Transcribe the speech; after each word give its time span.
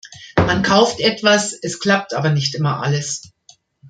Man 0.47 0.63
kauft 0.63 0.99
etwas, 0.99 1.53
es 1.53 1.79
klappt 1.79 2.15
aber 2.15 2.31
nicht 2.31 2.55
immer 2.55 2.81
alles. 2.81 3.21